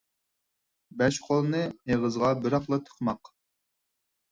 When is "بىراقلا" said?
2.41-2.83